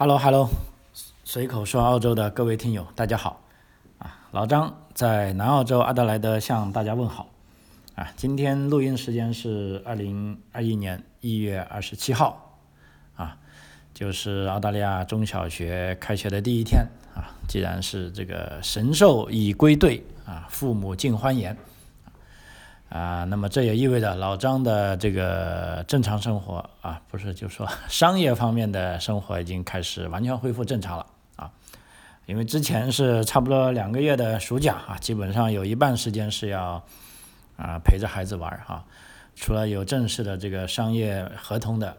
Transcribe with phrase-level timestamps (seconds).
[0.00, 0.48] Hello，Hello，
[1.24, 3.42] 随口说澳洲的各位听友，大家好
[3.98, 4.16] 啊！
[4.30, 7.28] 老张在南澳洲阿德莱德向大家问好
[7.96, 8.10] 啊！
[8.16, 12.56] 今天录音时间是二零二一年一月二十七号
[13.14, 13.36] 啊，
[13.92, 16.80] 就是澳大利亚中小学开学的第一天
[17.14, 17.36] 啊。
[17.46, 21.54] 既然是这个神兽已归队啊，父母尽欢颜。
[22.90, 31.48] 啊，那么这也意味着老张的这个正常生活啊，不是就说 商业方面的生活已经开始完全恢复正常了啊，
[32.26, 36.82] 因为之前是差不多两个月的暑假啊，基本上有一半时间是要
[37.56, 38.84] 啊陪着孩子玩哈，
[39.36, 41.96] 除了有正式的这个商业合同的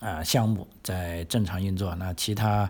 [0.00, 2.68] 啊项目在正常运作，那其他。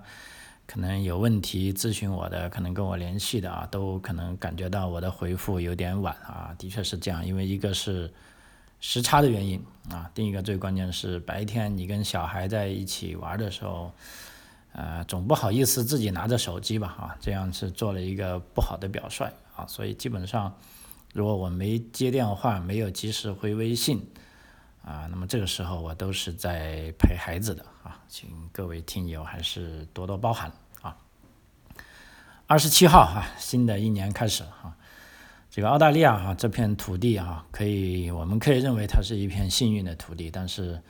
[0.67, 8.11] 可能有问题咨询我的，可能跟我联系的啊，都可能感觉到我的回复有点晚啊，的确是这样，因为一个是
[8.81, 13.93] 时差的原因啊，另一个最关键是白天你跟小孩在一起玩的时候，
[14.73, 20.57] 呃，总不好意思自己拿着手机吧啊，这样是做了一个不好的表率啊，所以基本上
[21.13, 24.07] 如果我没接电话，没有及时回微信。
[24.85, 30.97] 啊，那么这个时候我都是在陪孩子的啊，请各位听友还是多多包涵啊。
[32.49, 34.75] 二十七号啊，新的一年开始了啊，
[35.49, 40.83] 这个澳大利亚啊这片土地啊，可以我们可以认为它是一片幸运的土地，但是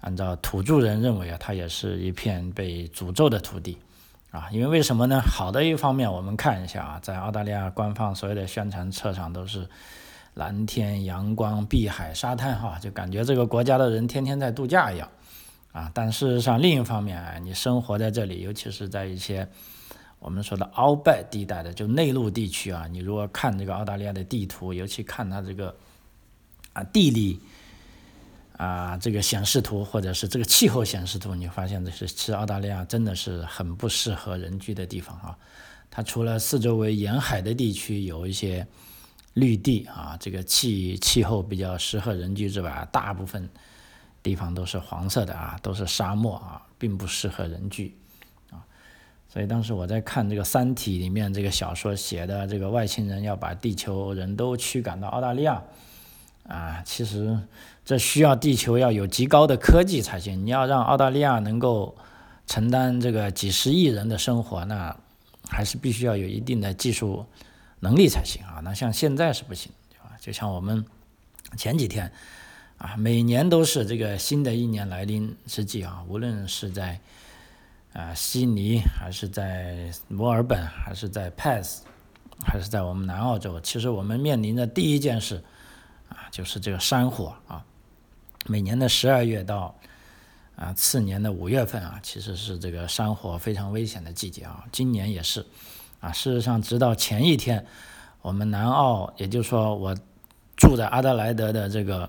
[0.00, 3.78] 按照土著人认为啊，它也是一片被诅咒的土地
[4.32, 5.20] 啊，因为为什么呢？
[5.20, 9.68] 好的一方面，我们看一下啊，在澳大利亚官方所有的宣传册上都是。
[10.34, 15.08] 蓝天、阳光、碧海、沙滩，哈，就感觉这个国家的人天天在度假一样，
[15.72, 15.90] 啊！
[15.92, 19.48] 但事实上，另一方面，你生活在这里，尤其是在一些
[20.20, 25.74] 我们说的凹拜地带的，就内陆地区啊，你如果看这个澳大利亚的地图，尤其看它这个
[26.72, 27.40] 啊地理
[28.56, 35.36] 啊这个显示图，或者是这个气候显示图，你发现这是其实澳大利亚真的是很不适合人居的地方啊！
[35.90, 38.64] 它除了四周围沿海的地区有一些。
[39.38, 43.48] 绿地啊，这个气气候比较适合人居之外，大部分
[44.20, 47.94] 地方都是黄色的啊，都是沙漠啊，并不适合人居
[48.50, 48.66] 啊。
[49.32, 55.62] 所以当时我在看这个《三体》里面这个小说写的这个外星人要把地球人都驱赶到澳大利亚
[56.48, 57.38] 啊，其实
[57.84, 60.44] 这需要地球要有极高的科技才行。
[60.44, 61.96] 你要让澳大利亚能够
[62.46, 64.96] 承担这个几十亿人的生活，那
[65.48, 67.24] 还是必须要有一定的技术。
[67.80, 70.16] 能力才行啊，那像现在是不行，对吧？
[70.20, 70.84] 就像我们
[71.56, 72.12] 前几天
[72.76, 77.00] 啊，每年都是这个新的一年来临之际啊，无论是在
[77.92, 81.78] 啊悉尼，还是在墨尔本，还是在 Perth，
[82.44, 85.42] 还是在我们南澳洲，其实我们面临的第一件事
[86.08, 87.64] 啊，就是这个山火啊。
[88.46, 89.78] 每年的十二月到
[90.56, 95.46] 啊次年的五月份啊，其实是这个山火非常危险的季节啊，今年也是。
[96.00, 97.66] 啊，事实上，直到前一天，
[98.22, 99.96] 我们南澳，也就是说，我
[100.56, 102.08] 住在阿德莱德的这个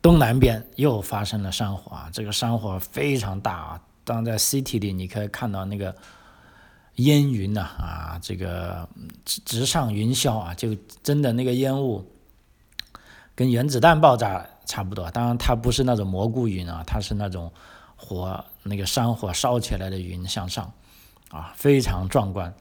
[0.00, 2.10] 东南边，又发生了山火啊。
[2.12, 5.94] 这个山火非常大啊，当在 city 里，你可以看到那个
[6.96, 8.88] 烟云呐，啊，这个
[9.24, 12.04] 直直上云霄啊，就真的那个烟雾
[13.36, 15.08] 跟原子弹爆炸差不多。
[15.12, 17.52] 当然，它不是那种蘑菇云啊，它是那种
[17.94, 20.72] 火，那个山火烧起来的云向上
[21.30, 22.52] 啊，非常壮观。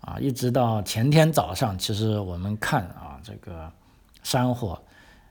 [0.00, 3.70] 啊，一直到前天早上，其实我们看啊，这个
[4.22, 4.80] 山火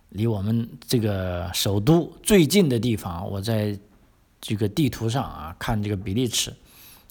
[0.09, 3.77] 离我们这个首都最近的地方，我在
[4.41, 6.53] 这个地图上啊看这个比例尺，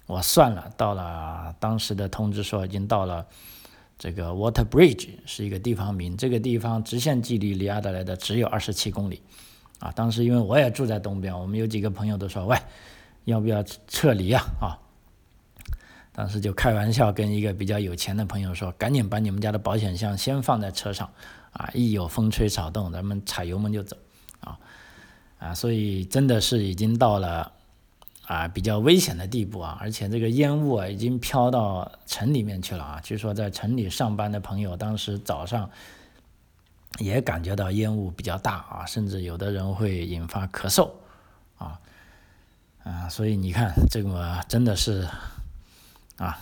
[0.06, 3.26] 我算了，到了当时的通知说已经到了
[3.98, 9.22] 这个 Water Bridge 是一个地方名，这个地方直线距离离阿德莱德只有二十七公里，
[9.80, 12.56] 啊，当时因为我也住在东边，我们有几个朋友都说，喂，
[13.24, 14.40] 要不要撤离呀？
[14.60, 14.78] 啊。
[16.16, 21.10] 当时就开玩笑跟一个比较有钱的朋友说：“赶紧把你们家的保险箱先放在车上，
[21.53, 23.94] 啊，一有风吹草动，咱们踩油门就走，
[24.41, 24.59] 啊，
[25.38, 27.53] 啊，所以真的是已经到了
[28.25, 33.01] 啊比较危险的地步啊，而且这个烟雾啊已经飘到城里面去了啊。
[33.03, 35.69] 据说在城里上班的朋友，当时早上
[36.98, 40.91] 也感觉到烟雾比较大啊，甚至有的人会引发咳嗽，
[41.59, 41.78] 啊，
[42.84, 45.07] 啊，所以你看这个真的是。”
[46.16, 46.39] 啊，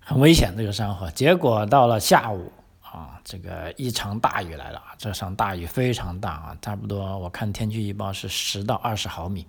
[0.00, 1.10] 很危险这个山火。
[1.10, 4.80] 结果到了下午啊，这个一场大雨来了。
[4.98, 9.46] 这场大雨非常大啊，差不多我看天气预报是十到二十毫米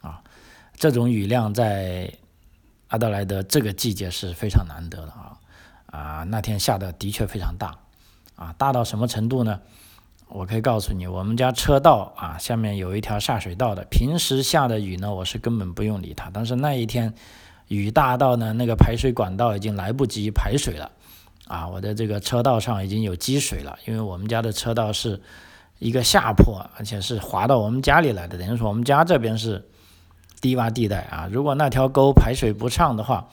[0.00, 0.20] 啊。
[0.76, 2.12] 这种雨量在
[2.88, 5.38] 阿德莱德这个季节是非常难得的啊
[5.86, 6.24] 啊。
[6.24, 7.76] 那天下的的确非常大
[8.34, 9.60] 啊，大到什么程度呢？
[10.26, 17.12] 我可以告诉你，我们家车道啊下面有一条下水道的，平时下的雨呢，我是根本不用理它，但是那一天
[17.70, 20.90] 雨大到呢，那个排水管道已经来不及排水了，
[21.46, 25.20] 啊，我的这个车道上已经有积水了，因为我们家的车道是
[25.78, 29.66] 一个下坡，而且是滑到我们家里来的，等于说我们家这边是
[30.40, 33.28] 低洼地带啊，如果那条沟排水不畅的话。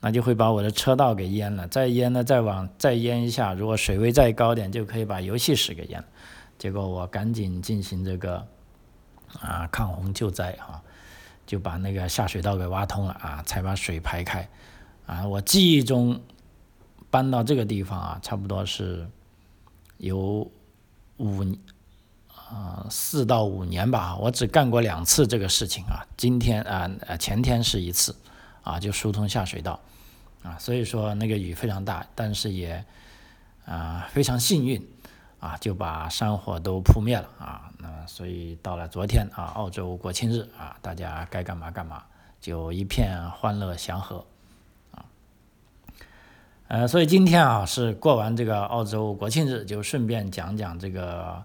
[0.00, 6.06] 那就会把我的车道给淹了，再淹呢，再往再淹一下，如果水位再高点，就可以把游戏室给淹了。
[6.56, 8.46] 结果我赶紧进行这个
[9.40, 10.80] 啊抗洪救灾啊，
[11.48, 14.48] 就把那个下水道给挖通了啊，才把水排开。
[15.06, 16.20] 啊，我记忆中
[17.10, 19.04] 搬到这个地方啊，差不多是
[19.96, 20.48] 有
[21.16, 21.56] 五
[22.36, 26.06] 啊四到五年吧，我只干过两次这个事情啊。
[26.16, 28.14] 今天啊呃前天是一次。
[28.64, 29.80] 啊，就疏通下水道，
[30.42, 32.84] 啊，所以说那个雨非常大，但是也
[33.64, 34.86] 啊非常幸运，
[35.40, 37.70] 啊就把山火都扑灭了啊。
[37.78, 42.02] 那所以到了昨天啊，澳洲国庆日啊，大家该干嘛干嘛，
[42.40, 44.24] 就一片欢乐祥和，
[44.92, 45.04] 啊，
[46.68, 51.42] 呃，所以今天啊是过完这个澳洲国庆日，就顺便讲讲这个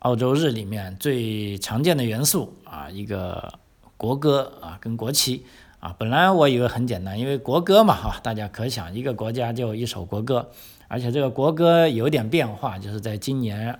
[0.00, 3.58] 澳洲日里面最常见的元素啊，一个
[3.96, 5.44] 国歌啊跟国旗。
[5.80, 10.50] 啊，本来我以为很简单，因为国歌嘛，哈，大家可想，一个国家就一首国歌，
[10.88, 13.78] 而且这个国歌有点变化，就是在今年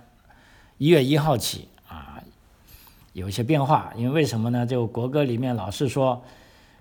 [0.77, 2.23] 一月一号起啊，
[3.11, 4.65] 有一些变化，因为为什么呢？
[4.65, 6.23] 就国歌里面老是说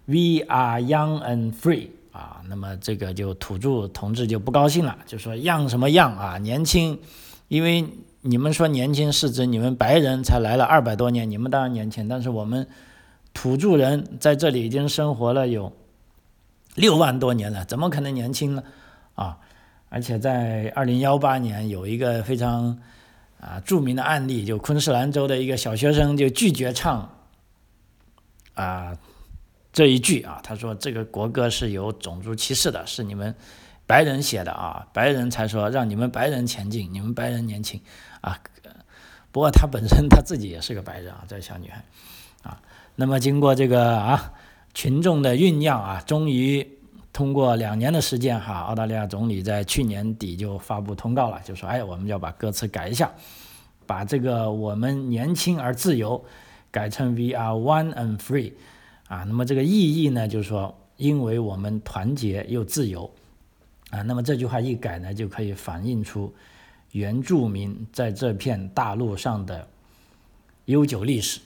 [0.05, 6.99] “We are young and free” 啊，那么这个就土著同志就不高兴了，就说 “young 什么 young 啊，年轻”，
[7.49, 7.85] 因为
[8.21, 12.67] 你们说年轻是指你们白人才来了二百多年，你们当然年轻，但是我们。
[13.35, 15.73] 土著人在这里已经生活了有
[16.75, 18.65] 六万多年了，怎么可能年轻呢？
[19.15, 19.39] 啊！
[19.89, 22.79] 而且在二零幺八年有一个非常
[23.41, 27.11] 啊著名的案例，就昆士兰州的一个小学生就拒绝唱
[28.55, 28.97] 啊
[29.73, 33.35] 这一句啊，他说这个国歌是有种族歧视的，是你们
[33.87, 37.81] 白人写的啊，白人才说让你们白人前进，你们白人年轻
[38.21, 38.39] 啊。
[39.31, 41.85] 不过他本身他自己也是个白人啊，这小女孩
[42.43, 42.61] 啊。
[42.97, 44.33] 那么经过这个啊
[44.75, 46.78] 群众的酝酿啊，终于
[47.19, 53.11] 通过两年的时间哈，澳大利亚总理在去年底就发布通告了，就说哎，我们要把歌词改一下，
[53.89, 56.25] 把这个我们年轻而自由
[56.71, 58.53] 改成 We are one and free
[59.09, 59.25] 啊。
[59.25, 63.11] 那么这个意义呢，就是说因为我们团结又自由
[63.91, 64.01] 啊。
[64.03, 66.33] 那么这句话一改呢，就可以反映出
[66.93, 69.67] 原住民在这片大陆上的
[70.67, 71.41] 悠久历史。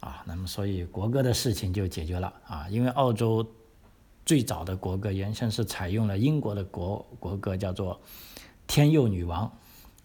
[0.00, 3.46] 啊，那么所以国歌的事情就解决了啊，因为澳洲
[4.28, 7.94] 最早的国歌原先是采用了英国的国国歌，叫做
[8.66, 9.50] 《天佑女王》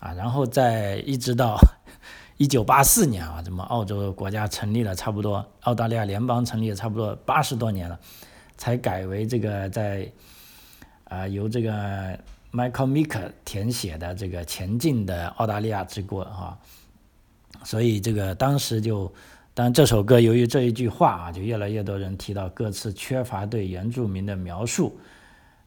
[0.05, 1.59] 啊，然后在一直到
[2.39, 7.99] 一九八四年啊，这么澳洲国家成立了差不多，澳大利亚联邦成立了差不多八十多年了，
[8.55, 10.09] 才改为这个在
[11.03, 12.17] 啊由这个
[12.53, 16.57] Michael Meek 填写的这个《前进的澳大利亚之歌》哈，
[17.65, 19.13] 所以这个当时就。
[19.55, 24.97] 但这首歌由于这一句话啊，就越来越多人提到歌词缺乏对原住民的描述，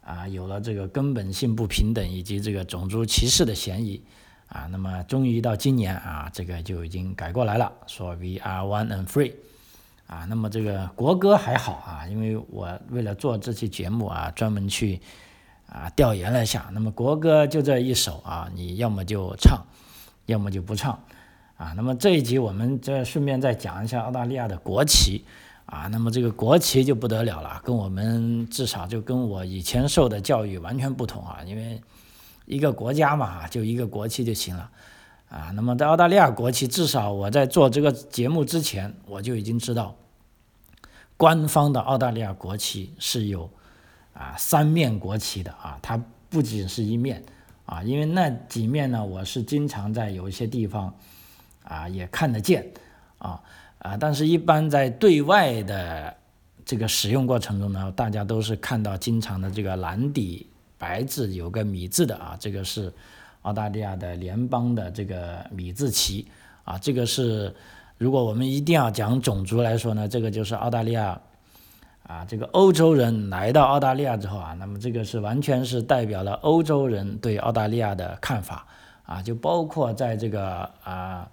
[0.03, 4.03] 啊，有了这个根本性不平等以及这个种族歧视的嫌疑，
[4.49, 9.35] 啊，那么终于到今年啊，这个就已经改过来了，说 We are one and free，
[10.09, 15.01] 啊，那么这个国歌还好啊，因为我为了做这期节目啊，专门去
[15.69, 19.65] 啊调研了一下，那么国歌就这一首啊，你要么就唱，
[20.27, 21.01] 要么就不唱。
[21.57, 25.25] 啊，那么这一集我们再顺便再讲一下澳大利亚的国旗
[25.65, 31.81] 啊，那么这个国旗就不得了了，跟我们至少就跟我以前受的教育完全不同啊，因为
[32.45, 34.71] 一个国家嘛，就一个国旗就行了
[35.31, 35.51] 啊。
[35.55, 39.97] 那么在澳大利亚国旗，至少我在做这个节目之前，我就已经知道，
[41.17, 43.49] 官方的澳大利亚国旗是有
[44.13, 45.99] 啊三面国旗的啊，它
[46.29, 47.25] 不仅是一面
[47.65, 50.95] 啊，因为那几面呢，我是经常在有一些地方。
[51.69, 52.65] 啊，也看得见，
[53.19, 53.43] 啊
[53.81, 56.17] 啊，但是，一般在对外的
[56.65, 60.47] 这个使用过程中呢，大家都是看到经常的这个蓝底
[60.79, 62.93] 白字有个米字的啊，这个是
[63.43, 66.27] 澳大利亚的联邦的这个米字旗
[66.65, 67.55] 啊，这个是
[67.99, 71.21] 如果我们一定要讲种族来说呢，这个就是澳大利亚
[72.05, 78.67] 啊，这个欧洲人来到澳大利亚之后啊，那么这个是完全是代表了欧洲人对澳大利亚的看法
[79.05, 81.29] 啊，就包括在这个啊。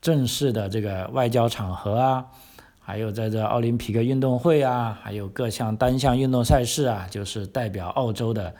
[0.00, 2.26] 正式的这个外交场合啊，
[2.80, 8.54] 还有在这奥林匹克运动会啊，还有各项单项运动赛事啊，就是代表澳洲的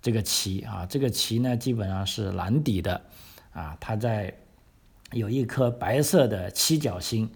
[0.00, 3.00] 这个旗啊，这个旗呢基本上是蓝底的
[3.52, 4.32] 啊，它在
[5.12, 7.28] 有一颗白色的七角星，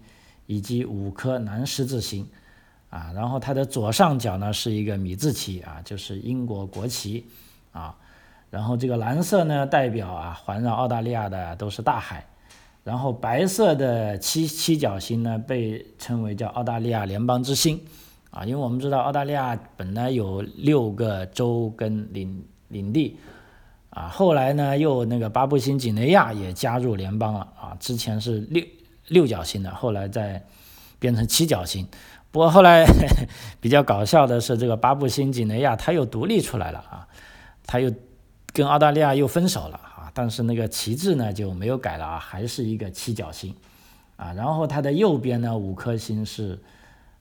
[0.45, 2.25] 以及五颗南十字星，
[2.89, 7.25] 啊，然后它的左上角呢是一个米字旗啊，就是英国国旗
[7.73, 7.97] 啊，
[8.49, 12.25] 然后这个蓝色呢代表啊环绕澳大利亚的都是大海，
[12.83, 17.79] 然后白色的七七角星呢被称为叫澳大利亚联邦之星
[18.29, 23.17] 啊，因为我们知道澳大利亚本来有六个州跟领领地。
[23.95, 27.77] 啊，后来呢，又那个巴布新几内亚也加入联邦了啊。
[27.79, 28.65] 之前是六
[29.09, 30.43] 六角星的，后来再
[30.97, 31.87] 变成七角星。
[32.31, 32.83] 不过后来
[33.61, 37.07] 比较搞笑的是，这个巴布新几内亚它又独立出来了啊，
[37.67, 37.93] 它又
[38.51, 39.79] 跟澳大利亚又分手了。
[40.13, 43.53] 但是那个旗帜呢就没有改了啊，还是一个七角星
[44.15, 44.31] 啊。
[44.33, 46.59] 然后它的右边呢五颗星是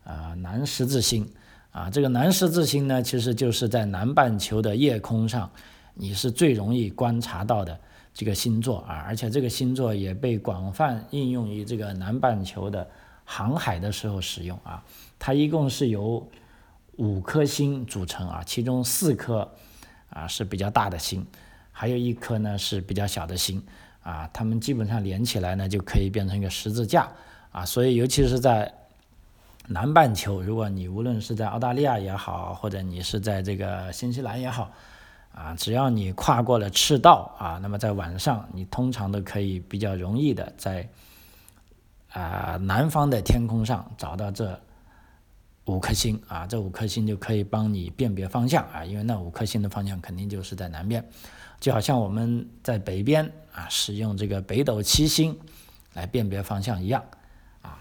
[0.04, 1.28] 啊南十字星
[1.70, 1.90] 啊。
[1.90, 5.50] 这个南十字星呢，其实就是在南半球的夜空上。
[5.94, 7.78] 你是最容易观察到的
[8.14, 12.88] 这个星座啊，而且这个星座也被广泛应用于这个南半球的
[13.26, 14.82] 航海的时候使用啊。
[15.18, 16.26] 它一共是由
[16.96, 19.46] 五颗星组成啊，其中四颗
[20.08, 21.26] 啊是比较大的星，
[21.82, 23.60] 还有一颗呢是比较小的星
[24.04, 24.30] 啊。
[24.32, 27.08] 它们基本上连起来呢就可以变成一个十字架
[27.50, 27.64] 啊。
[27.64, 28.72] 所以尤其是在
[29.66, 34.70] 南半球，如果你无论是在澳大利亚也好，或者你是在这个新西兰也好。
[35.34, 40.86] 啊，只要你跨过了赤道啊，那么在晚上你通常都可以比较容易的在
[42.12, 44.60] 啊南方的天空上找到这
[45.64, 51.02] 五颗星啊，这五颗星就可以帮你辨别方向啊，因为那五颗星的方向肯定就是在南边，
[51.62, 55.38] 就好像我们在北边啊使用这个北斗七星
[55.95, 57.00] 来辨别方向一样
[57.61, 57.78] 啊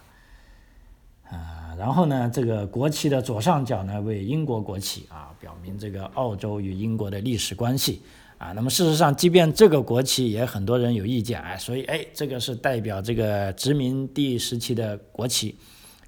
[1.28, 1.74] 啊。
[1.80, 8.04] 然后呢，这个国旗的左上角呢为英国国旗啊，表明这个澳洲与英国的历史关系
[8.38, 8.52] 啊。
[8.52, 15.58] 那么事实上，即便这个国旗也很多人有意见哎，所以哎，这个是代表这个殖民地时期的国旗，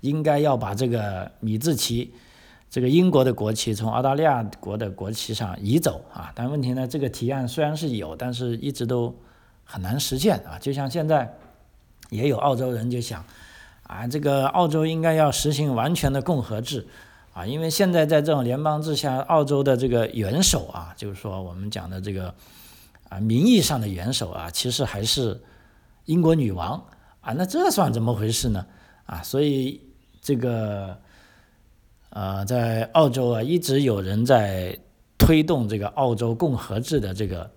[0.01, 2.13] 应该要把这个米字旗，
[2.74, 6.32] 这个英国的国旗从澳大利亚国的国旗上移走啊。
[6.34, 9.15] 但问题呢，这个提案虽然是有，但是一直都
[9.63, 10.58] 很难实现啊。
[10.60, 11.38] 就像现在
[12.10, 13.24] 也有澳洲人就想。
[13.86, 16.88] 啊，这个澳洲应该要实行完全的共和制，
[17.34, 22.34] 啊，因为现在在这种联邦制下，澳洲的这个元首啊，就是说我们讲的这个
[23.10, 25.39] 啊，名义上的元首啊，其实还是
[26.06, 26.82] 英国女王
[27.20, 28.65] 啊，那这算怎么回事呢？
[29.06, 29.82] 啊，所以
[30.22, 30.98] 这个
[32.13, 34.75] 呃，在澳洲啊，一直有人在
[35.17, 37.48] 推动这个澳洲共和制的这个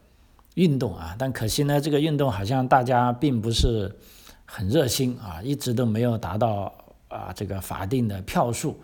[0.55, 3.91] 运动啊，但可惜呢，这个运动好像大家并不是。
[4.49, 6.73] 很热心啊，一直都没有达到
[7.09, 8.79] 啊这个法定的票数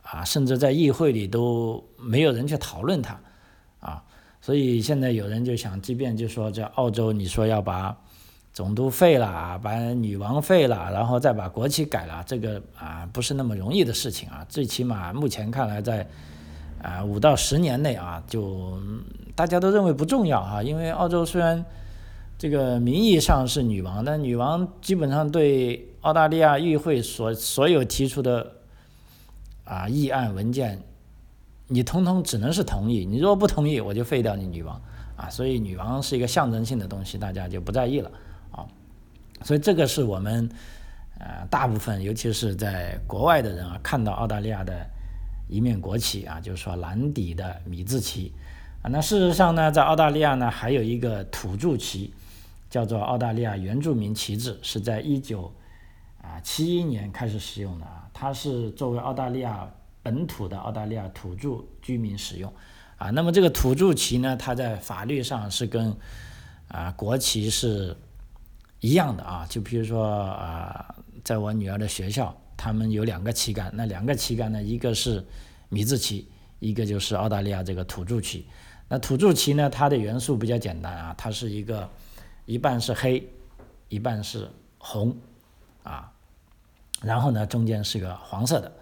[0.00, 3.20] 啊，甚至在议会里都没有人去讨论它
[3.80, 4.02] 啊，
[4.40, 7.94] 所以现在有人就想，即便就说在澳洲，你说要把
[8.52, 16.06] 总督废了啊，把女王废了，然后再把国旗改了，这个啊不是那么容易的事情啊，最起码目前看来，在
[16.82, 18.78] 啊五到十年内啊，就
[19.34, 21.64] 大家都认为不重要啊，因为澳洲虽然。
[22.38, 28.54] 这个名义上是女王，但女王基本上对澳大利亚议会所所有提出的
[29.64, 30.82] 啊议案文件，
[31.68, 33.04] 你通通只能是同意。
[33.04, 34.82] 你如果不同意，我就废掉你女王
[35.14, 35.30] 啊。
[35.30, 38.10] 所以女王是一个象征性的东西，大家就不在意了
[38.52, 38.64] 啊。
[39.42, 40.48] 所以这个是我们
[41.18, 44.86] 呃大部分，尤其是在国外的人啊，看到澳大利亚的
[45.48, 48.32] 一面国旗啊，就是说蓝底的米字旗
[48.82, 48.88] 啊。
[48.88, 52.14] 那事实上呢，在澳大利亚呢，还有一个土著旗。
[52.72, 55.52] 叫做澳大利亚原住民旗帜，是在一九
[56.22, 59.70] 啊七一年开始使用的啊，它是作为澳大利亚
[60.02, 62.50] 本土的澳大利亚土著居民使用
[62.96, 63.10] 啊。
[63.10, 65.94] 那么这个土著旗呢，它在法律上是跟
[66.68, 67.94] 啊国旗是
[68.82, 69.46] 一样的啊。
[69.48, 75.24] 就比如说啊，在我女儿的学校，他们有两个旗杆，那两个旗杆呢，一个是
[75.70, 78.46] 米字旗，一个就是澳大利亚这个土著旗。
[78.88, 81.88] 那土著旗呢，它的元素比较简单啊，它是一个。
[82.44, 83.24] 一半是黑，
[83.88, 85.16] 一半是红，
[85.84, 86.10] 啊，
[87.00, 88.72] 然后呢，中间是个黄色的，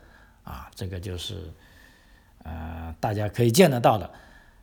[0.45, 1.53] 啊，这个就是
[2.43, 4.11] 呃大家可以见得到的。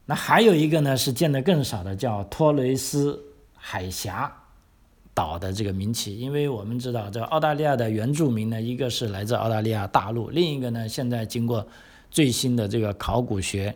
[0.03, 4.35] 那还有一个呢是见得更少的，叫托雷斯海峡
[5.17, 6.19] 岛的这个名旗。
[6.19, 11.67] 因为我们知道，这澳大利亚的原住民呢，一个是来自澳大利亚大陆，另一个呢，现在经过
[12.11, 13.75] 最新的这个考古学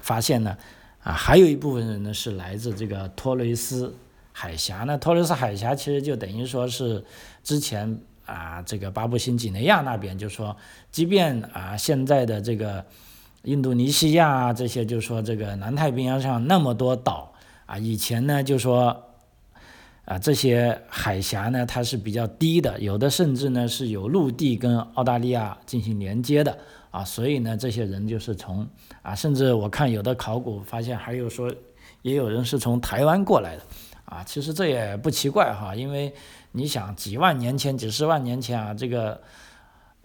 [0.00, 0.56] 发现呢，
[1.04, 3.94] 啊，还有一部分人呢是来自这个托雷斯。
[4.32, 4.96] 海峡呢？
[4.96, 7.04] 托雷斯海峡其实就等于说是
[7.42, 10.56] 之前啊，这个巴布新几内亚那边，就说，
[10.90, 12.82] 即便啊现在的这个
[13.42, 17.34] 印度尼西亚啊这些，就说这个南太平洋上那么多岛
[17.66, 19.09] 啊，以前呢就说，
[20.10, 26.58] 啊，这些海峡呢，它是比较低的，有的甚至呢是有陆地跟澳大利亚进行连接的
[26.90, 28.66] 啊，所以呢，这些人就是从
[29.02, 31.48] 啊，甚至我看有的考古发现还有说，
[32.02, 33.62] 也有人是从台湾过来的
[34.04, 36.12] 啊，其实这也不奇怪哈，因为
[36.50, 39.20] 你想几万年前、几十万年前啊，这个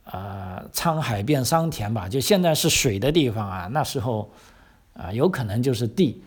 [0.04, 4.32] 呃沧海变桑田吧，就现在是水的地方啊，那时候
[4.94, 6.22] 啊有可能就是地。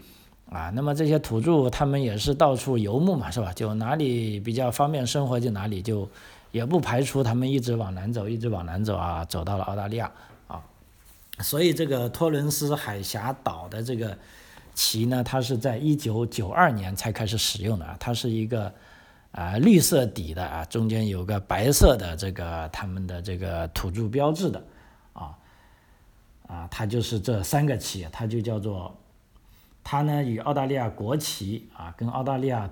[0.50, 3.52] 啊，那么这些土著他们也是到处游牧嘛，是吧？
[3.52, 6.09] 就哪里比较方便生活就哪里，就
[6.52, 10.11] 也不排除他们一直往南走，一直往南走啊，走到了澳大利亚
[10.47, 10.62] 啊。
[11.40, 14.17] 所以这个托伦斯海峡岛的这个
[14.75, 18.73] 旗呢，它是在一九九二年才开始使用的啊，它是一个
[19.33, 24.64] 啊绿色底的啊，中间有个白色的这个他们的这个土著标志的
[25.12, 25.37] 啊
[26.47, 28.97] 啊，它就是这三个旗，它就叫做。
[29.90, 32.68] 它呢与澳大利亚国旗啊，跟澳大利亚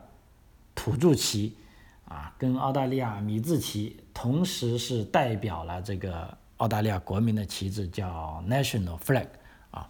[0.74, 1.56] 土著旗
[2.04, 9.28] 啊，跟澳大利亚米字旗，同时是代表了这个澳大利亚国民的旗帜，叫 National Flag
[9.70, 9.88] 啊，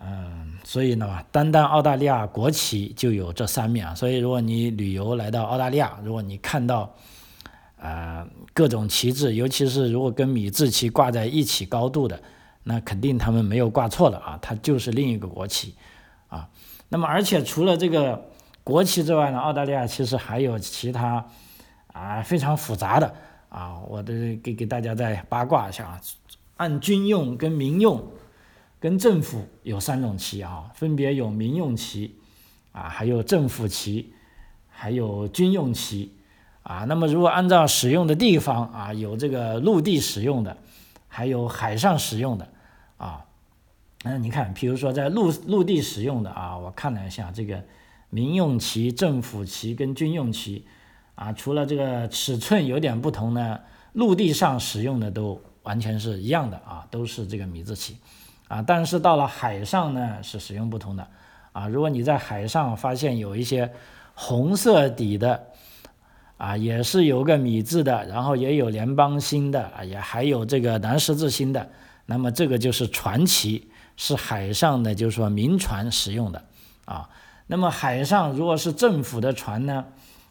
[0.00, 3.94] 嗯，所以呢，单单澳大利亚国旗就有这三面啊。
[3.94, 6.92] 所以如果你旅游来到澳大利亚，如果你看到
[7.78, 12.20] 啊各种旗帜，尤其是如果跟米字旗挂在一起高度的，
[12.64, 15.72] 那肯定他们没有挂错了啊，它就是另一个国旗。
[16.28, 16.48] 啊，
[16.88, 18.30] 那么而且除了这个
[18.64, 21.24] 国旗之外呢，澳大利亚其实还有其他
[21.92, 23.14] 啊非常复杂的
[23.48, 26.00] 啊，我的给给大家再八卦一下啊，
[26.56, 28.04] 按军用跟民用
[28.80, 32.16] 跟政府有三种旗啊，分别有民用旗
[32.72, 34.12] 啊，还有政府旗，
[34.68, 36.12] 还有军用旗
[36.62, 36.84] 啊。
[36.88, 40.56] 那么如果按照使用的地方啊，有这个陆地使用的，
[41.08, 42.48] 还有海上使用的
[42.96, 43.25] 啊。
[44.08, 47.60] 那你看，比如说在陆陆地使用的啊，我看了一下这个
[48.08, 50.64] 民用旗、政府旗跟军用旗
[51.16, 53.58] 啊，除了这个尺寸有点不同呢，
[53.94, 57.96] 陆地上使用的都完全是一样的啊，都是这个米字旗
[58.46, 58.62] 啊。
[58.62, 61.04] 但是到了海上呢，是使用不同的
[61.50, 61.66] 啊。
[61.66, 63.68] 如果你在海上发现有一些
[64.14, 65.46] 红色底的
[66.36, 71.68] 啊，也是有个米字的，然后也有联邦星的啊，也还有这个南十字星的，
[72.06, 73.68] 那么这个就是船旗。
[73.96, 76.44] 是海上的，就是说民船使用的
[76.84, 77.08] 啊。
[77.46, 79.84] 那么海上如果是政府的船呢，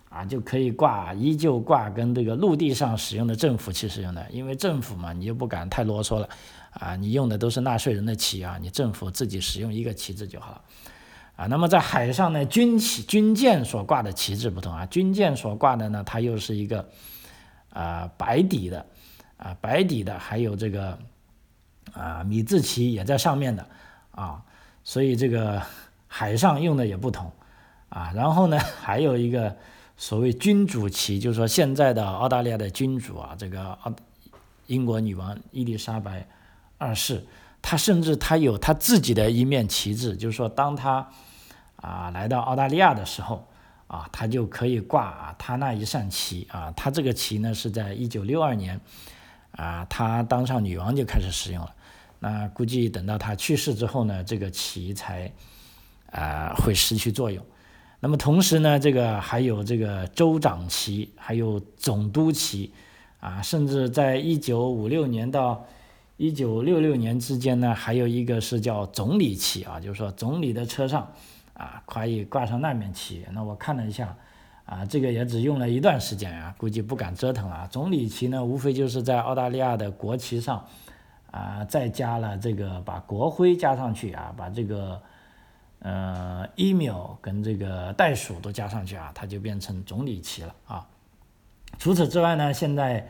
[0.10, 6.30] 啊就可以挂，依旧挂跟这个陆地上使用的政府旗使用的，因为政府嘛，你又不敢太啰嗦了
[6.72, 10.62] 啊，你用的都是纳税人的旗啊，你政府自己使用一个旗帜就好了
[11.38, 11.46] 啊。
[11.48, 16.88] 那么在海上呢，军旗、军舰所挂的旗帜不同啊，军舰所挂的呢，它又是一个
[17.70, 18.86] 啊白底的
[19.38, 21.00] 啊白底的，还有这个。
[21.96, 23.66] 啊，米字旗也在上面的
[24.12, 24.44] 啊，
[24.84, 25.62] 所以这个
[26.08, 27.32] 海上用的也不同
[27.90, 28.12] 啊。
[28.14, 29.56] 然后呢，还有一个
[29.96, 33.94] 所谓君主旗，就是说现在的澳大利亚的君主啊，这个澳
[34.68, 36.28] 英国女王伊丽莎白
[36.78, 37.26] 二世，
[37.62, 41.08] 她甚至她有她自己的一面旗帜，就是说当她
[41.78, 43.48] 啊来到澳大利亚的时候
[43.88, 46.74] 啊，她就可以挂啊她那一扇旗啊。
[46.76, 48.82] 她这个旗呢是在一九六二年
[49.52, 51.75] 啊，她当上女王就开始使用了。
[52.26, 55.32] 啊估计等到他去世之后呢，这个旗才
[56.10, 57.46] 啊会失去作用。
[58.00, 62.74] 那么同时呢，这个还有这个州长旗，还有总督旗
[63.20, 65.68] 啊，甚至在一九五六年到
[66.18, 71.08] 一九六六年之间呢，还有一个是叫总理旗啊，就是说总理的车上
[71.54, 73.24] 啊可以挂上那面旗。
[73.34, 74.18] 那我看了一下
[74.66, 77.68] 啊，这个也只用了一段时间啊，估计不敢折腾了。
[77.72, 80.66] 总理旗呢，无非就是在澳大利亚的国旗上。
[81.36, 85.02] 啊，再加了这个，把国徽加上去啊，把这个
[85.80, 90.88] 呃 email 跟这个袋鼠都加上去啊，它就变成总理旗了啊。
[91.78, 93.06] 除此之外呢，现在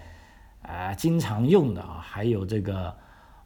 [0.64, 2.98] 啊经常用的啊，还有这个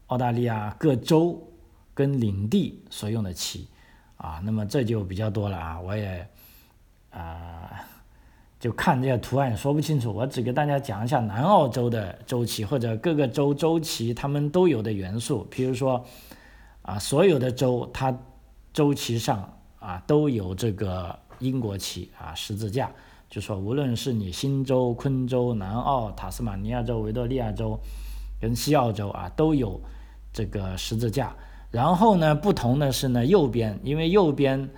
[0.08, 1.46] 澳大利亚各州
[1.94, 3.68] 跟领地所用的旗
[4.16, 6.26] 啊，那么这就比较多了啊，我也
[7.10, 7.86] 啊。
[8.60, 16.04] 就看这些图案也说不清楚，我只给大家讲一下南澳洲的周期或者各个州周期他们都有的元素，比如说
[16.82, 18.14] 啊，所有的州它
[18.74, 22.92] 周期上啊都有这个英国旗啊十字架，
[23.30, 27.80] 就说无论是你新州、昆州、南澳、塔斯马尼亚州、维多利亚州
[28.42, 29.80] 跟西澳洲啊都有
[30.34, 31.34] 这个十字架，
[31.72, 34.70] 然后呢不同的是呢右边，因为右边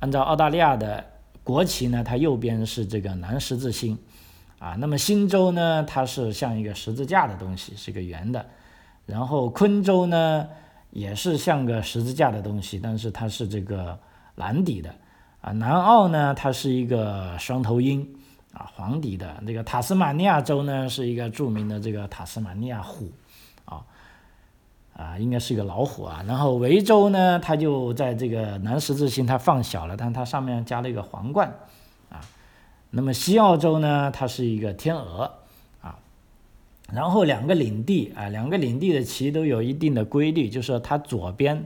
[0.00, 1.04] 按照澳大利亚的。
[1.50, 3.98] 国旗呢，它右边是这个南十字星，
[4.60, 8.46] 啊，那么新州呢，它是像一个十字架的东西，是个圆的，
[9.04, 10.46] 然后昆州呢，
[10.90, 13.98] 也是像个十字架的东西，但是它是这个
[14.36, 14.94] 蓝底的，
[15.40, 18.08] 啊，南澳呢，它是一个双头鹰
[18.52, 19.42] 啊，黄底的。
[19.44, 23.10] 这个塔斯马尼亚州呢，是一个著名的这个塔斯马尼亚虎，
[24.94, 26.24] 啊，应该是一个老虎啊。
[26.26, 31.54] 然后维州呢，它就在这个南十字星，它放小了，但它上面加了一个皇冠
[32.10, 32.20] 啊。
[32.90, 35.32] 那么西澳洲呢，它是一个天鹅
[35.80, 35.98] 啊。
[36.92, 41.64] 然后两个领地啊，两个领地的旗都有一定的规律，就是它左边。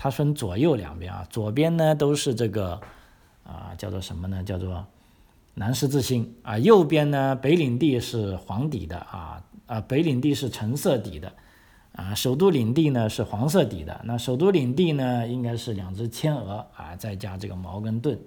[0.00, 2.80] 它分左右两边啊，左边呢都是这个
[3.42, 4.44] 啊，叫做什么呢？
[4.44, 4.86] 叫做
[5.54, 6.56] 南十字星啊。
[6.56, 11.32] 右边呢，北领地是黄底的啊啊，北领地是橙色底的
[11.92, 12.14] 啊。
[12.14, 14.00] 首都领地呢是黄色底的。
[14.04, 18.18] 那首都领地呢应该是两只天鹅啊，再加这个矛跟盾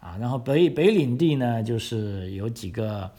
[0.00, 0.16] 啊。
[0.18, 3.10] 然后北北领地呢就是有几个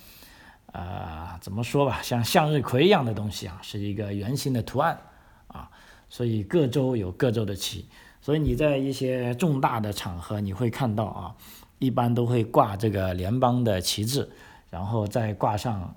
[0.72, 5.00] 啊，怎么说吧，像向日葵一样的东西啊，是一个圆形的图案
[5.48, 5.70] 啊。
[6.10, 7.88] 所以各州有各州的旗，
[8.22, 11.36] 所以你在一些重大的场合，你会看到啊，
[11.80, 14.30] 一般都会挂这个联邦的旗帜，
[14.70, 15.96] 然后再挂上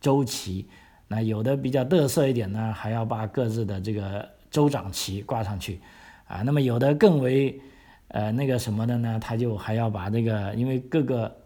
[0.00, 0.68] 州旗。
[1.14, 5.80] 那有的比较嘚瑟一点呢，还要把各自的这个州长旗挂上去
[6.26, 6.42] 啊。
[6.42, 7.60] 那么有的更为
[8.08, 11.36] 呃那个什么的呢，他就还要把这个，因为各个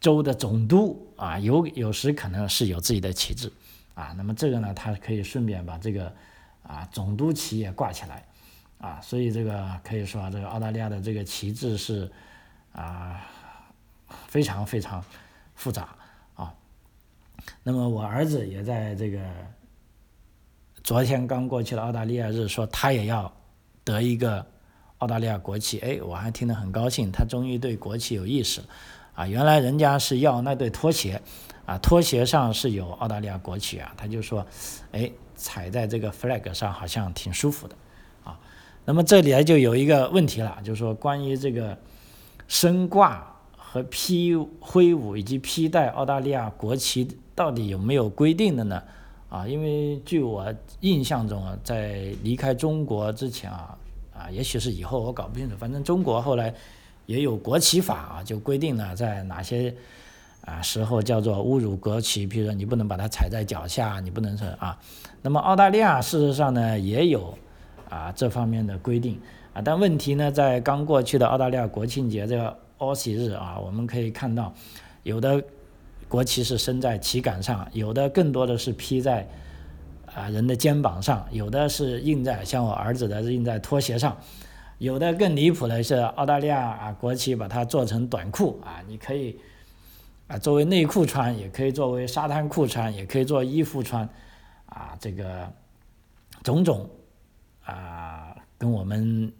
[0.00, 3.50] 州的总督啊，有有时可能是有自己的旗帜
[3.94, 4.12] 啊。
[4.16, 6.12] 那么这个呢，他可以顺便把这个。
[6.62, 8.24] 啊，总督旗也挂起来，
[8.78, 12.08] 啊，所以这个可以说，这个澳大利亚的这个旗帜是
[12.70, 13.26] 啊
[14.28, 15.02] 非常非常
[15.56, 15.88] 复杂。
[17.62, 19.18] 那么我儿子也在这个
[20.82, 23.32] 昨天刚过去的澳大利亚日，说他也要
[23.84, 24.44] 得一个
[24.98, 28.66] 澳大利亚国旗，哎，我还听得很高兴，他终于对国旗有意识了
[29.14, 29.26] 啊。
[29.26, 31.20] 原来人家是要那对拖鞋
[31.66, 34.46] 啊，拖鞋上是有澳大利亚国旗啊，他就说，
[34.92, 35.10] 哎。
[35.42, 37.74] 踩在这个 flag 上好像挺舒服的，
[38.24, 38.38] 啊，
[38.84, 41.78] 那么这里就有一个问题了，就是说关于这个
[42.46, 48.82] 升挂和披挥舞以及披戴澳大利亚国旗到底有没有规定的呢？
[49.30, 53.78] 啊，因为据我印象中啊，在离开中国之前啊，
[54.12, 56.52] 啊，也许是以后我搞不清楚，反正中国后来
[57.06, 59.74] 也有国旗法啊，就规定了在哪些
[60.44, 64.78] 啊时候叫做侮辱国旗，比如说你不能把它踩在脚下，你不能是啊。
[65.22, 67.32] 那么澳大利亚事实上呢也有
[67.88, 69.18] 啊这方面的规定
[69.54, 74.52] 啊，但问题呢在刚过去的澳大利亚国庆节这个澳喜日啊，我们可以看到
[75.04, 75.42] 有的
[76.10, 79.26] 国旗是升在旗杆上，有的更多的是披在
[80.12, 84.18] 啊人的肩膀上，有的是印在像我儿子的印在拖鞋上，
[84.78, 89.38] 有的更离谱的是澳大利亚啊国旗把它做成短裤啊，你可以
[90.26, 94.08] 啊作为内裤穿，也可以作为沙滩裤穿，也可以做衣服穿。
[94.66, 95.52] 啊，这个
[96.44, 96.88] 种种
[97.64, 99.32] 啊，跟我们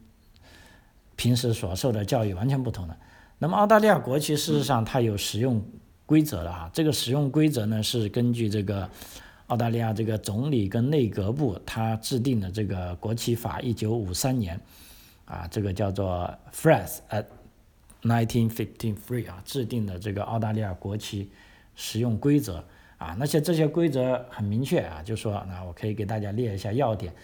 [1.14, 2.96] 平时所受的教育完全不同的。
[3.38, 5.64] 那么澳大利亚国旗事实上它有使用
[6.10, 8.90] 规则的哈，这个使用规则呢是根据这个
[9.46, 14.60] 澳大利亚这个总理跟内阁部他制定的这个国旗法一九五三年
[15.24, 17.26] 啊，这个叫做 Fras at
[18.02, 21.30] nineteen fifty three 啊制定的这个澳大利亚国旗
[21.76, 22.64] 使用规则。
[22.98, 27.14] 啊，那些这些规则很明确啊，就说那我可以给大家列一下要点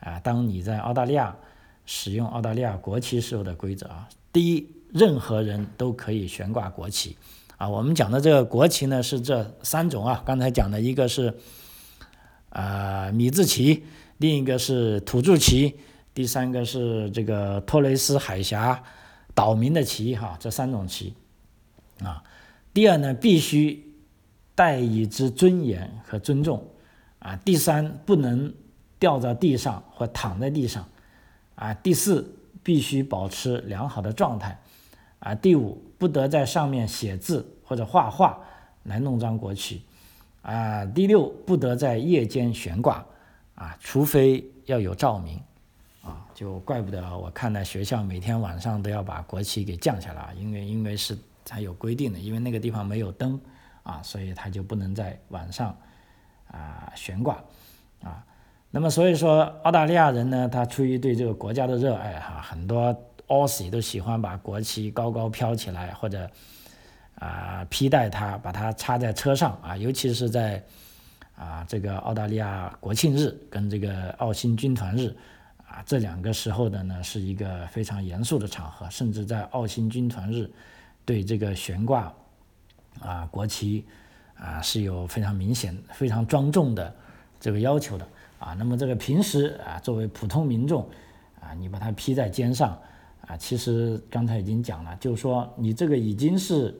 [0.00, 0.18] 啊。
[0.20, 1.36] 当你在澳大利亚
[1.84, 7.16] 使用澳大利亚国旗时候的规则啊，第一，任何人都可以悬挂国旗
[7.60, 7.68] 啊。
[7.68, 11.34] 我们讲的这个国旗呢是这三种啊，刚才讲的一个是
[12.48, 13.84] 啊米字旗，
[14.16, 15.76] 另一个是土著旗，
[16.14, 18.82] 第三个是这个托雷斯海峡
[19.34, 21.14] 岛民的旗哈，这三种旗
[22.02, 22.24] 啊。
[22.72, 23.86] 第二呢，必须。
[24.52, 26.62] 带以之尊严和尊重，
[27.18, 28.52] 啊，第三不能
[28.98, 30.86] 掉在地上或躺在地上，
[31.54, 34.60] 啊，第四必须保持良好的状态，
[35.20, 38.38] 啊，第五不得在上面写字或者画画
[38.82, 39.82] 来弄脏国旗，
[40.42, 43.06] 啊，第六不得在夜间悬挂，
[43.54, 45.40] 啊，除非要有照明，
[46.02, 53.40] 啊，就怪不得我看到学校每天晚上都要把国旗给降下来，因为因为是它有规定的，因为那个地方没有灯。
[53.82, 55.74] 啊，所以它就不能在晚上
[56.48, 57.42] 啊悬挂
[58.02, 58.22] 啊。
[58.70, 62.92] 那么所以说，澳大利亚人呢，他出于对这个国家的热爱哈，很多
[63.30, 66.28] Aussie 都喜欢把国旗高高飘起来，或者
[67.14, 69.76] 啊披戴它，把它插在车上啊。
[69.76, 70.62] 尤其是在
[71.36, 75.16] 啊这个澳大利亚国庆日跟这个澳新军团日
[75.58, 80.50] 啊这两个时候的呢，是一个非常严肃的场合，甚至在澳新军团日
[81.04, 82.12] 对这个悬挂。
[82.98, 83.86] 啊，国旗
[84.34, 86.92] 啊是有非常明显、非常庄重的
[87.38, 88.06] 这个要求的
[88.38, 88.52] 啊。
[88.58, 90.86] 那么这个平时啊，作为普通民众
[91.40, 92.76] 啊，你把它披在肩上
[93.30, 96.74] 啊，其实刚才已经讲了，就是说你这个已经是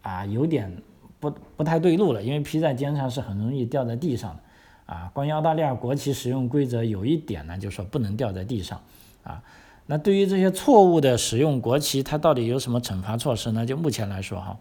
[0.00, 0.74] 啊有点
[1.20, 4.42] 不不太对路了，因为披在肩上是很容易掉在地上的。
[4.86, 8.80] 啊，关于澳大利亚国旗使用规则有一点呢，就是说不能掉在地上。
[9.22, 9.42] 啊，
[9.84, 13.66] 那对于这些错误的使用国旗，它到底有什么惩罚措施呢？
[13.66, 14.58] 就目前来说哈，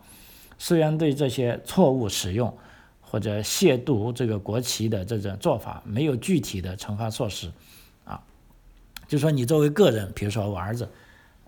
[0.58, 2.54] 虽然对这些错误使用
[3.00, 7.50] 或者亵渎这个国旗的这种做法没有具体的惩罚措施，
[9.08, 10.88] 就说你作为个人，比如说我儿子，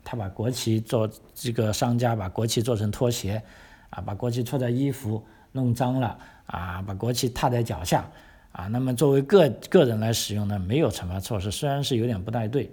[0.04, 3.41] 他把国旗做这个商家把国旗做成拖鞋，
[3.89, 8.10] 啊，把国旗穿在衣服弄脏了，啊，把国旗踏在脚下。
[8.52, 12.69] 啊，那么作为个个人来使用呢，没有惩罚措施，虽然是有点不太对，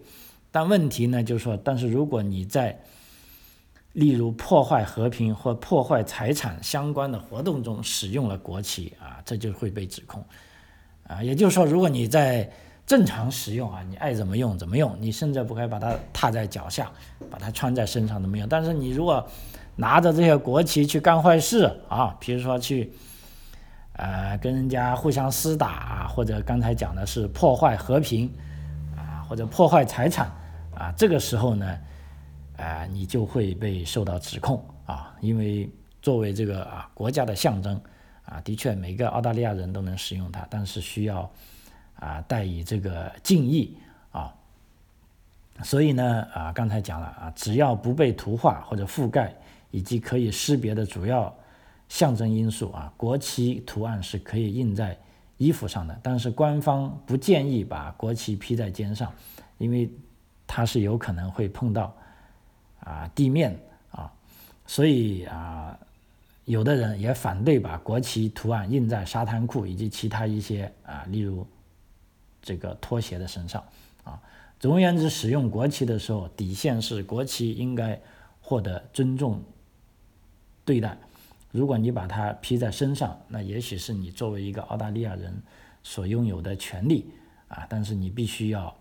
[0.50, 2.80] 但问题呢就是说，但是如果你在
[3.92, 10.24] 例如破坏和平或破坏财产相关的活动中使用了国旗啊，这就会被指控
[11.06, 11.22] 啊。
[11.22, 12.50] 也就是说，如果你在
[12.86, 16.90] 正常使用啊，你爱怎么用怎么用，你甚至不该把它踏在脚下，
[17.30, 18.48] 把它穿在身上都没用。
[18.48, 19.26] 但是你如果
[19.74, 22.92] 拿着这些国旗去干坏事啊，比如说去。
[23.98, 28.30] 呃，跟人家互相厮打啊，或者刚才讲的是破坏和平
[28.94, 30.30] 啊，或者破坏财产
[30.74, 31.78] 啊，这个时候呢，
[32.58, 35.66] 啊，你就会被受到指控啊，因为
[36.02, 37.80] 作为这个啊国家的象征
[38.26, 41.30] 啊，的确每个澳大利亚人都能使用它，但是需要
[42.00, 43.76] 啊带以这个敬意
[44.12, 44.34] 啊，
[45.62, 49.34] 所以呢啊，刚才讲了啊，只要不被图画或者覆盖，
[49.70, 51.34] 以及可以识别的主要。
[51.88, 54.98] 象征因素啊，国旗图案是可以印在
[55.36, 59.12] 衣服上的，但是官方不建议把国旗披在肩上，
[59.56, 59.88] 因为
[60.48, 61.94] 它是有可能会碰到
[62.80, 63.56] 啊地面
[63.92, 64.12] 啊，
[64.66, 65.78] 所以啊，
[66.44, 71.46] 有的人也反对把国旗图案印在沙滩裤以及其他一些啊，例如
[72.46, 73.62] 这个拖鞋的身上
[74.04, 74.22] 啊。
[74.58, 78.00] 总而言之，使用国旗的时候，底线是国旗应该
[78.40, 79.42] 获得尊重
[80.64, 80.96] 对待。
[81.50, 85.42] 如果你把它披在身上，那也许是你作为一个澳大利亚人
[85.82, 87.10] 所拥有的权利
[87.48, 88.74] 啊，但是你必须要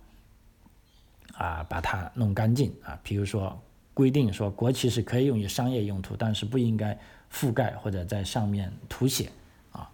[1.33, 2.99] 啊把它弄干净啊。
[3.03, 3.61] 比如说
[3.93, 6.97] 规定说国旗是可以用于商业用途，但是不应该
[7.31, 9.29] 覆盖或者在上面涂写
[9.71, 9.89] 啊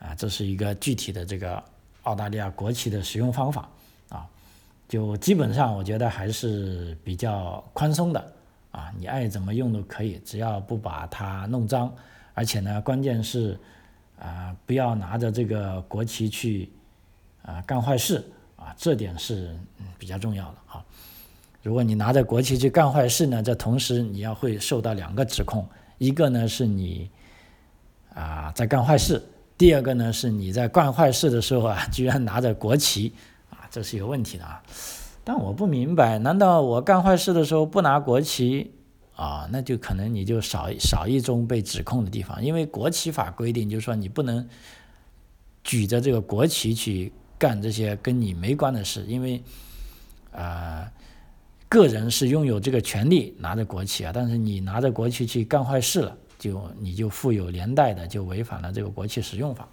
[0.00, 1.62] 啊，这是一个具体的这个
[2.04, 3.68] 澳大利亚国旗的使用方法
[4.08, 4.26] 啊，
[4.88, 8.32] 就基本上我觉得还是比较宽松的。
[8.70, 11.94] 啊，你爱怎么用都可以，只要不把它弄脏，
[12.34, 13.56] 而且呢，关键是
[14.18, 16.68] 啊，不要拿着这个国旗去
[17.44, 18.24] 啊干坏事
[18.56, 19.56] 啊，这点是
[19.96, 20.84] 比较重要的啊。
[21.62, 25.64] 如果你拿着国旗去干坏事呢，这同时你要会受到两个指控，
[25.98, 27.08] 一个呢是你
[28.12, 29.22] 啊在干坏事，
[29.56, 33.12] 第二个呢是你在干坏事的时候啊，居然拿着国旗
[33.50, 34.62] 啊，这是有问题的啊。
[35.22, 38.72] 但我不明白，难道我干坏事的时候不拿国旗
[39.14, 39.48] 啊？
[39.50, 44.46] 那就可能你就少少一种被指控的地方，因为国旗法规定就是说你不能
[45.62, 49.42] 举着这个国旗去干这些跟你没关的事，因为
[50.32, 50.92] 啊，
[51.68, 59.66] 个人是拥有这个权利拿着国旗啊，但是你拿着国旗去干坏事了，就你就负有连带的，就违反了这个国旗使用法。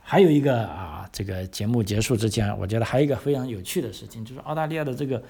[0.00, 5.22] 还有一个啊，这个节目结束之前，我觉得还有一个非常有趣的事情，就是澳大利亚的这个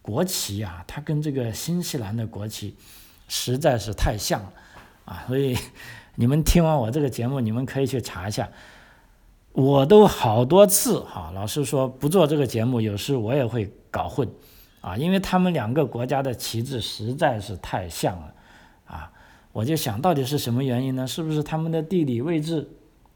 [0.00, 2.74] 国旗啊，它跟这个新西兰的国旗
[3.28, 4.52] 实在是太像了
[5.04, 5.24] 啊！
[5.28, 5.56] 所以
[6.16, 8.50] 你们听完我这个节目，你们可以去查一下。
[9.52, 14.28] 我都好多次哈，老师说不做这个节目，有时我也会搞混
[14.80, 18.34] 啊，因为他们两个国家的旗帜实在是太像了
[18.86, 19.12] 啊！
[19.52, 21.06] 我就想到底是什么原因呢？
[21.06, 22.68] 是不是他们的地理位置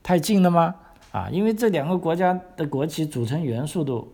[0.03, 0.75] 太近了吗？
[1.13, 4.07] 啊，因为这两个国家的国旗组成元素都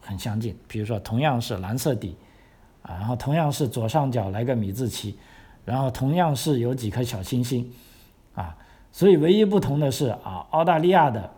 [0.00, 2.14] 很相近，比如说同样是蓝色底，
[2.82, 5.16] 啊，然后同样是左上角来个米字旗，
[5.64, 7.72] 然后同样是有几颗小星星，
[8.34, 8.54] 啊，
[8.90, 11.30] 所以唯一不同的是啊，澳大利亚的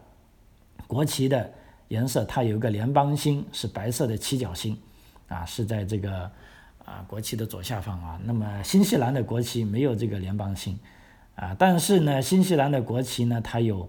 [0.89, 1.53] 国旗的
[1.89, 4.77] 颜色它有一个联邦星是白色的七角星，
[5.29, 6.29] 啊，是在这个
[6.85, 10.79] 啊国旗的左下方啊，那么新西兰的国旗没有这个联邦星，
[11.35, 13.89] 啊，但是呢，新西兰的国旗呢它有。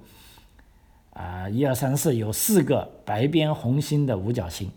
[1.18, 4.70] 啊，一二三四有四个白边红心的五角星，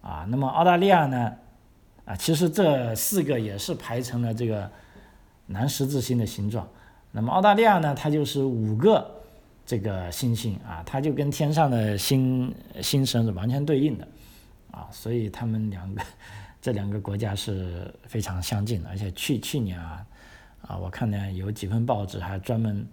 [0.00, 1.30] 啊，那么澳大利亚呢？
[2.06, 4.70] 啊，其实这四个也是排成了这个
[5.44, 6.66] 南十字星的形状。
[7.12, 9.06] 那么澳大利亚呢，它就是五个
[9.66, 14.08] 这个星星啊，它就跟天上的星星神是完全对应的，
[14.70, 16.00] 啊，所以他们两个
[16.66, 18.88] 这两个国家是非常相近的。
[18.88, 20.04] 而且去去年啊，
[20.62, 22.84] 啊，我看呢有几份报纸还专门。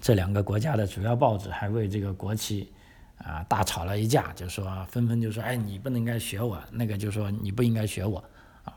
[0.00, 2.72] 这两个国家的主要报纸还为这个国旗
[3.18, 8.22] 啊大吵了一架，就说纷纷就说，哎，你不能应该学我，那个就说你不应该学我
[8.64, 8.72] 啊。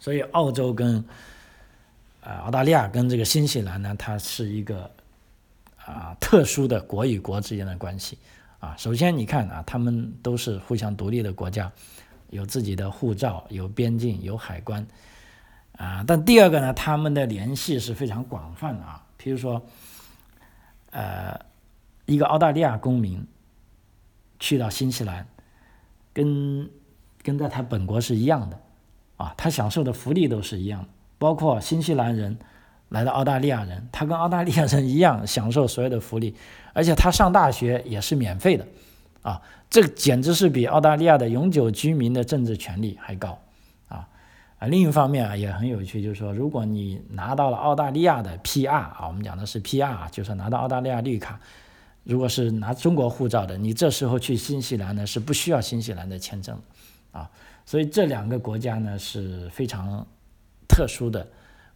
[0.00, 0.96] 所以澳洲跟
[2.22, 4.90] 啊澳大利亚跟这个新西兰呢，它是一个
[5.84, 8.18] 啊特殊的国与国之间的关系
[8.58, 8.74] 啊。
[8.78, 11.70] 首先你看啊，他们都是互相独立的国家，
[12.30, 14.86] 有自己的护照，有边境，有海关。
[15.76, 19.04] 啊，但第二个呢，他们的联系是非常广泛的啊。
[19.20, 19.62] 譬如说，
[20.90, 21.38] 呃，
[22.06, 23.24] 一个澳大利亚公民
[24.40, 25.26] 去到新西兰，
[26.12, 26.68] 跟
[27.22, 28.58] 跟在他本国是一样的
[29.16, 30.88] 啊，他享受的福利都是一样的。
[31.18, 32.38] 包括新西兰人
[32.88, 36.34] 来到澳大利亚人，他跟澳大利亚人一样享受所有的福利，
[36.72, 38.66] 而且他上大学也是免费的
[39.28, 43.38] 啊，这简直是比澳大利亚的永久居民的政治权利还高。
[43.88, 44.08] 啊
[44.58, 51.38] 啊，另一方面啊也很有趣，就是说，如果你拿到了澳大利亚的 PR 啊，我们讲的是 PR，就是拿到澳大利亚绿卡，
[52.04, 56.58] 如果是拿中国护照的，你这时候去新西兰呢是不需要新西兰的签证
[57.12, 57.30] 啊，
[57.66, 60.06] 所以这两个国家呢是非常
[60.66, 61.26] 特殊的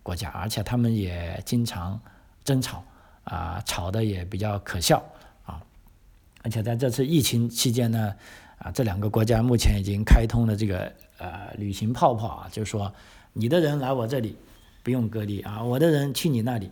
[0.03, 2.01] 国家，而且他们也经常
[2.43, 2.83] 争吵
[3.25, 5.05] 啊，吵的也比较可笑，
[6.43, 8.15] 而且在这次疫情期间呢，
[8.59, 10.93] 啊，这两个国家目前已经开通了这个。
[11.19, 12.93] 呃，旅行泡泡啊，就是说，
[13.33, 14.35] 你的人来我这里
[14.83, 16.69] 不用隔离啊，我的人去你那里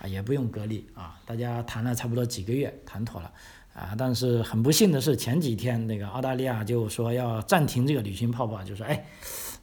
[0.00, 1.20] 啊也不用隔离啊。
[1.24, 3.30] 大家谈了差不多几个月，谈妥了
[3.72, 3.94] 啊。
[3.96, 9.04] 但是很不幸的是，前几天那个澳大利亚就说要暂停这个旅行泡泡，就说哎，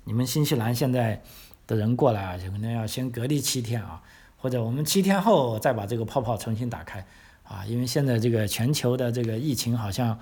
[0.06, 1.22] 你们新西兰现在
[1.68, 4.02] 的人过来啊，就可能要先隔离七天啊，
[4.38, 7.06] 或者我们七天后再把这个泡泡重新打开
[7.50, 10.18] 啊，因为现在这个全球的这个疫情好像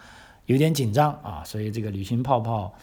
[0.48, 2.74] 有点紧张啊，所以这个旅行泡泡。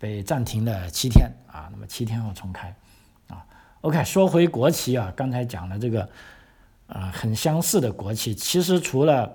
[0.00, 2.74] 被暂停了七天啊，那么七天后重开
[3.28, 3.44] 啊。
[3.82, 6.08] OK，说回国旗啊，刚才讲了这个
[6.86, 9.30] 啊很相似的国旗，其实除了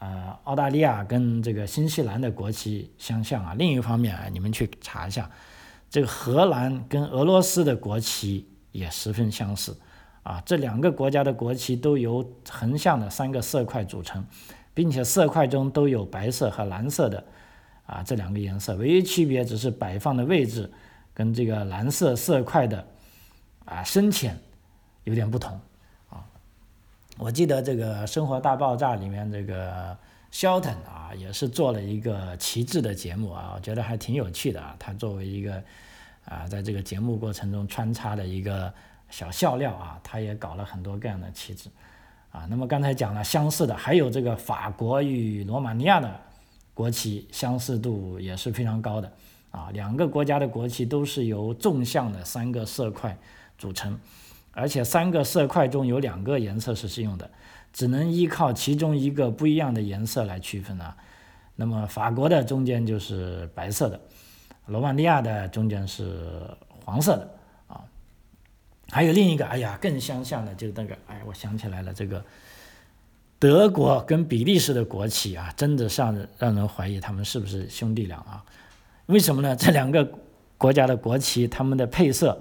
[0.00, 5.30] 呃澳大利亚跟这个新西兰的国旗相像啊，另一方面啊，你们去查一下，
[5.88, 9.78] 这个荷兰跟俄罗斯的国旗也十分相似
[10.24, 10.42] 啊。
[10.44, 14.26] 这两个国家的国旗都由横向的三个色块组成，
[14.74, 17.24] 并且色块中都有白色和蓝色的。
[17.86, 20.72] 啊，这两个颜色唯一区别只是摆放的位置
[21.12, 22.82] 跟这个蓝色色块的
[23.66, 24.40] 啊深浅
[25.04, 25.60] 有点不同
[26.08, 26.24] 啊。
[27.18, 29.94] 我记得这个《生活大爆炸》里面这个
[30.32, 34.74] Shelton 啊，也是做了一个旗帜的节目啊，我觉得还挺有趣的啊。
[34.78, 35.62] 他作为一个
[36.24, 38.72] 啊，在这个节目过程中穿插的一个
[39.14, 41.70] 小笑料啊，他也搞了很多各样的旗帜
[42.32, 42.46] 啊。
[42.50, 46.20] 那么刚才讲了相似的，还有这个法国与罗马尼亚的。
[46.74, 49.12] 国旗相似度也是非常高的
[49.52, 53.16] 啊，两个国家的国旗都是由纵向的三个色块
[53.56, 53.96] 组成，
[54.50, 57.30] 而且三个色块中有两个颜色是适用的，
[57.72, 60.96] 只能依靠其中一个不一样的颜色来区分啊。
[61.54, 64.00] 那么法国的中间就是白色的，
[64.66, 66.28] 罗马尼亚的中间是
[66.84, 67.30] 黄色的。
[68.90, 72.24] 还有另一个，哎呀，更相像的就是那个，哎，我想起来了，这个。
[73.36, 78.42] 德国跟比利时的国旗啊，真的让让人怀疑他们是不是兄弟俩啊？
[79.06, 79.54] 为什么呢？
[79.54, 80.08] 这两个
[80.56, 82.40] 国家的国旗，他们的配色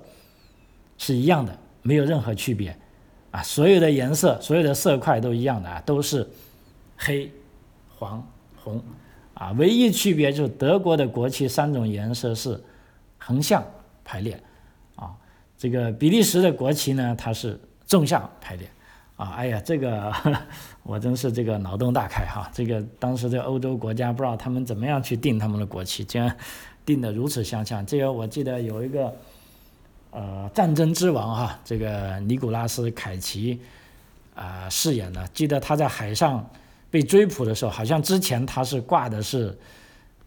[0.97, 2.77] 是一样的，没有任何区别
[3.31, 6.25] 啊，所有的颜色、所有的色块都一样的啊，都是
[6.95, 7.29] 黑、
[7.89, 8.25] 黄、
[8.55, 8.81] 红
[9.33, 12.63] 啊，唯一区别就是德国的国旗三种颜色是
[13.17, 13.61] 横向
[14.05, 14.41] 排列，
[15.63, 18.67] 这个比利时的国旗呢，它是纵向排列。
[19.15, 20.11] 啊，哎呀，这个
[20.81, 22.51] 我真是这个脑洞大开哈！
[22.53, 26.35] 这个当时这欧洲国家不知道他们怎么样去定他们的国旗，竟然
[26.85, 27.85] 定的如此相像。
[27.85, 29.15] 这个我记得有一个
[30.11, 33.57] 呃战争之王哈，这个尼古拉斯凯奇
[34.35, 36.45] 啊饰演的，记得他在海上
[36.91, 39.57] 被追捕的时候，好像之前他是挂的是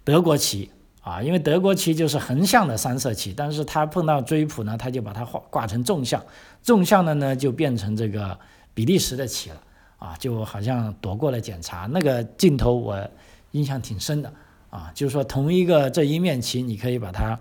[0.03, 0.71] 德国旗
[1.07, 6.21] 啊，因为德国旗就是横向的三色旗，但是他碰到追捕呢，他就把它画挂成纵向，
[6.61, 8.37] 纵向的呢就变成这个。
[8.77, 9.57] 比利时的旗了
[9.97, 13.09] 啊，就好像躲过了检查，那个镜头我
[13.53, 14.31] 印象挺深的
[14.69, 17.41] 啊，就是说同一个这一面旗，你可以把它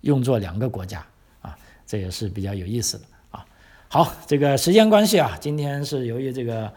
[0.00, 1.06] 用作两个国家
[1.40, 3.46] 啊，这也是比较有意思的啊。
[3.86, 6.72] 好，这个时间关系啊，今天是由于这个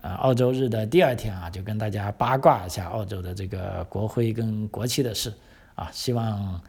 [0.00, 5.32] 呃澳洲日的第二天啊，就跟大家八卦一下澳洲的这个国徽跟国旗的事
[5.78, 6.60] 啊，希望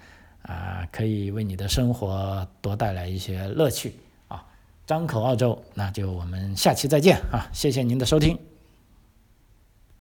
[0.43, 3.95] 啊可以为你的生活多带来一些乐趣
[4.27, 4.45] 啊。
[4.85, 7.49] 张口澳洲，那就我们下期再见啊！
[7.51, 8.37] 谢谢您的收听。